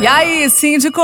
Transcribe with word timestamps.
E 0.00 0.06
aí, 0.06 0.48
síndico? 0.48 1.02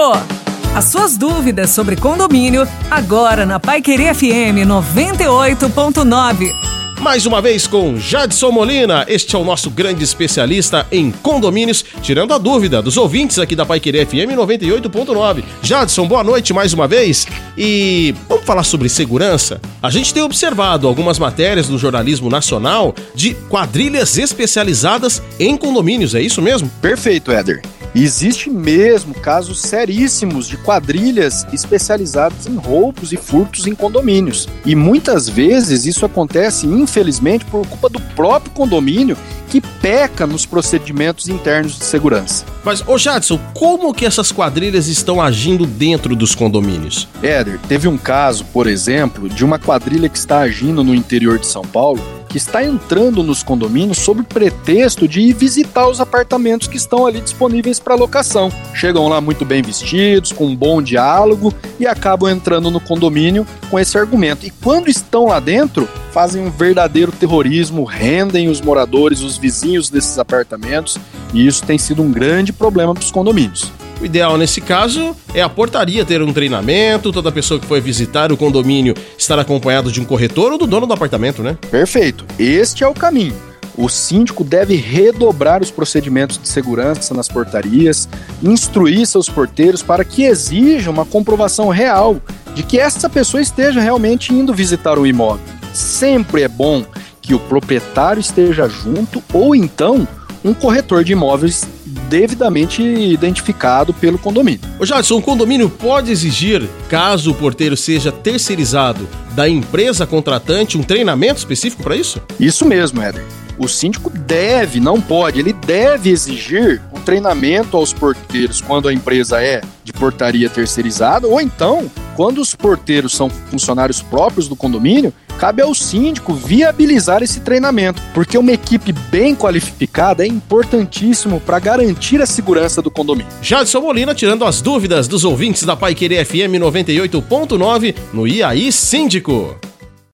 As 0.72 0.84
suas 0.84 1.16
dúvidas 1.16 1.70
sobre 1.70 1.96
condomínio, 1.96 2.66
agora 2.88 3.44
na 3.44 3.58
Pai 3.58 3.82
Querer 3.82 4.14
FM 4.14 4.62
98.9. 4.68 6.52
Mais 7.00 7.26
uma 7.26 7.42
vez 7.42 7.66
com 7.66 7.98
Jadson 7.98 8.52
Molina, 8.52 9.04
este 9.08 9.34
é 9.34 9.38
o 9.38 9.44
nosso 9.44 9.68
grande 9.68 10.04
especialista 10.04 10.86
em 10.92 11.10
condomínios, 11.10 11.84
tirando 12.02 12.32
a 12.32 12.38
dúvida 12.38 12.80
dos 12.80 12.96
ouvintes 12.96 13.40
aqui 13.40 13.56
da 13.56 13.66
Paiquerê 13.66 14.06
FM 14.06 14.36
98.9. 14.36 15.42
Jadson, 15.60 16.06
boa 16.06 16.22
noite 16.22 16.54
mais 16.54 16.72
uma 16.72 16.86
vez. 16.86 17.26
E 17.58 18.14
vamos 18.28 18.44
falar 18.44 18.62
sobre 18.62 18.88
segurança? 18.88 19.60
A 19.82 19.90
gente 19.90 20.14
tem 20.14 20.22
observado 20.22 20.86
algumas 20.86 21.18
matérias 21.18 21.66
do 21.66 21.76
jornalismo 21.78 22.30
nacional 22.30 22.94
de 23.12 23.34
quadrilhas 23.50 24.16
especializadas 24.16 25.20
em 25.40 25.56
condomínios, 25.56 26.14
é 26.14 26.22
isso 26.22 26.40
mesmo? 26.40 26.70
Perfeito, 26.80 27.32
Éder. 27.32 27.60
Existe 27.94 28.50
mesmo 28.50 29.14
casos 29.14 29.60
seríssimos 29.60 30.48
de 30.48 30.56
quadrilhas 30.56 31.46
especializadas 31.52 32.46
em 32.46 32.56
roubos 32.56 33.12
e 33.12 33.16
furtos 33.16 33.68
em 33.68 33.74
condomínios. 33.74 34.48
E 34.66 34.74
muitas 34.74 35.28
vezes 35.28 35.86
isso 35.86 36.04
acontece, 36.04 36.66
infelizmente, 36.66 37.44
por 37.44 37.64
culpa 37.66 37.88
do 37.88 38.00
próprio 38.16 38.50
condomínio 38.52 39.16
que 39.54 39.60
peca 39.60 40.26
nos 40.26 40.44
procedimentos 40.44 41.28
internos 41.28 41.78
de 41.78 41.84
segurança. 41.84 42.44
Mas, 42.64 42.82
ô 42.88 42.98
Jadson, 42.98 43.38
como 43.54 43.94
que 43.94 44.04
essas 44.04 44.32
quadrilhas 44.32 44.88
estão 44.88 45.22
agindo 45.22 45.64
dentro 45.64 46.16
dos 46.16 46.34
condomínios? 46.34 47.06
Éder, 47.22 47.60
teve 47.68 47.86
um 47.86 47.96
caso, 47.96 48.44
por 48.46 48.66
exemplo, 48.66 49.28
de 49.28 49.44
uma 49.44 49.56
quadrilha 49.56 50.08
que 50.08 50.18
está 50.18 50.40
agindo 50.40 50.82
no 50.82 50.92
interior 50.92 51.38
de 51.38 51.46
São 51.46 51.62
Paulo 51.62 52.02
que 52.28 52.38
está 52.38 52.64
entrando 52.64 53.22
nos 53.22 53.44
condomínios 53.44 53.98
sob 53.98 54.24
pretexto 54.24 55.06
de 55.06 55.20
ir 55.20 55.34
visitar 55.34 55.86
os 55.86 56.00
apartamentos 56.00 56.66
que 56.66 56.76
estão 56.76 57.06
ali 57.06 57.20
disponíveis 57.20 57.78
para 57.78 57.94
locação. 57.94 58.50
Chegam 58.74 59.06
lá 59.06 59.20
muito 59.20 59.44
bem 59.44 59.62
vestidos, 59.62 60.32
com 60.32 60.46
um 60.46 60.56
bom 60.56 60.82
diálogo 60.82 61.54
e 61.78 61.86
acabam 61.86 62.28
entrando 62.28 62.72
no 62.72 62.80
condomínio 62.80 63.46
com 63.70 63.78
esse 63.78 63.96
argumento. 63.96 64.44
E 64.44 64.50
quando 64.50 64.88
estão 64.88 65.26
lá 65.26 65.38
dentro, 65.38 65.88
fazem 66.14 66.46
um 66.46 66.50
verdadeiro 66.50 67.10
terrorismo, 67.10 67.82
rendem 67.82 68.48
os 68.48 68.60
moradores, 68.60 69.20
os 69.20 69.36
vizinhos 69.36 69.90
desses 69.90 70.16
apartamentos, 70.16 70.96
e 71.34 71.44
isso 71.44 71.64
tem 71.64 71.76
sido 71.76 72.02
um 72.02 72.12
grande 72.12 72.52
problema 72.52 72.94
para 72.94 73.02
os 73.02 73.10
condomínios. 73.10 73.72
O 74.00 74.04
ideal 74.04 74.38
nesse 74.38 74.60
caso 74.60 75.16
é 75.34 75.42
a 75.42 75.48
portaria 75.48 76.04
ter 76.04 76.22
um 76.22 76.32
treinamento, 76.32 77.12
toda 77.12 77.32
pessoa 77.32 77.58
que 77.58 77.66
for 77.66 77.80
visitar 77.80 78.30
o 78.30 78.36
condomínio 78.36 78.94
estar 79.18 79.36
acompanhado 79.40 79.90
de 79.90 80.00
um 80.00 80.04
corretor 80.04 80.52
ou 80.52 80.58
do 80.58 80.68
dono 80.68 80.86
do 80.86 80.92
apartamento, 80.92 81.42
né? 81.42 81.58
Perfeito. 81.68 82.24
Este 82.38 82.84
é 82.84 82.86
o 82.86 82.94
caminho. 82.94 83.34
O 83.76 83.88
síndico 83.88 84.44
deve 84.44 84.76
redobrar 84.76 85.62
os 85.62 85.72
procedimentos 85.72 86.38
de 86.38 86.46
segurança 86.46 87.12
nas 87.12 87.26
portarias, 87.28 88.08
instruir 88.40 89.04
seus 89.04 89.28
porteiros 89.28 89.82
para 89.82 90.04
que 90.04 90.22
exijam 90.22 90.92
uma 90.92 91.04
comprovação 91.04 91.70
real 91.70 92.20
de 92.54 92.62
que 92.62 92.78
essa 92.78 93.10
pessoa 93.10 93.42
esteja 93.42 93.80
realmente 93.80 94.32
indo 94.32 94.54
visitar 94.54 94.96
o 94.96 95.04
imóvel. 95.04 95.53
Sempre 95.74 96.42
é 96.42 96.48
bom 96.48 96.84
que 97.20 97.34
o 97.34 97.40
proprietário 97.40 98.20
esteja 98.20 98.68
junto 98.68 99.22
ou 99.32 99.54
então 99.54 100.06
um 100.44 100.54
corretor 100.54 101.02
de 101.02 101.12
imóveis 101.12 101.66
devidamente 102.08 102.82
identificado 102.82 103.92
pelo 103.92 104.18
condomínio. 104.18 104.60
Ô 104.78 104.86
Jadson, 104.86 105.16
um 105.16 105.20
condomínio 105.20 105.68
pode 105.68 106.12
exigir, 106.12 106.68
caso 106.88 107.30
o 107.30 107.34
porteiro 107.34 107.76
seja 107.76 108.12
terceirizado, 108.12 109.08
da 109.32 109.48
empresa 109.48 110.06
contratante 110.06 110.78
um 110.78 110.82
treinamento 110.82 111.38
específico 111.38 111.82
para 111.82 111.96
isso? 111.96 112.22
Isso 112.38 112.64
mesmo, 112.64 113.02
Éder. 113.02 113.24
O 113.58 113.68
síndico 113.68 114.10
deve, 114.10 114.80
não 114.80 115.00
pode, 115.00 115.38
ele 115.38 115.52
deve 115.52 116.10
exigir 116.10 116.82
um 116.92 117.00
treinamento 117.00 117.76
aos 117.76 117.92
porteiros 117.92 118.60
quando 118.60 118.88
a 118.88 118.92
empresa 118.92 119.42
é 119.42 119.60
de 119.82 119.92
portaria 119.92 120.50
terceirizada 120.50 121.26
ou 121.26 121.40
então 121.40 121.90
quando 122.16 122.38
os 122.38 122.54
porteiros 122.54 123.12
são 123.12 123.28
funcionários 123.28 124.00
próprios 124.00 124.48
do 124.48 124.56
condomínio, 124.56 125.12
cabe 125.38 125.62
ao 125.62 125.74
síndico 125.74 126.32
viabilizar 126.32 127.22
esse 127.22 127.40
treinamento, 127.40 128.00
porque 128.12 128.38
uma 128.38 128.52
equipe 128.52 128.92
bem 128.92 129.34
qualificada 129.34 130.24
é 130.24 130.26
importantíssimo 130.26 131.40
para 131.40 131.58
garantir 131.58 132.22
a 132.22 132.26
segurança 132.26 132.80
do 132.80 132.90
condomínio. 132.90 133.30
Jadson 133.42 133.80
Molina 133.80 134.14
tirando 134.14 134.44
as 134.44 134.60
dúvidas 134.60 135.08
dos 135.08 135.24
ouvintes 135.24 135.64
da 135.64 135.76
Pai 135.76 135.94
Querer 135.94 136.24
FM 136.24 136.58
98.9 136.60 137.94
no 138.12 138.26
IAI 138.26 138.70
Síndico. 138.70 139.56